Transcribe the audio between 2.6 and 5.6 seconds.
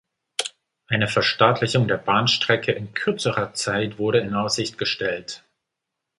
in kürzerer Zeit wurde in Aussicht gestellt.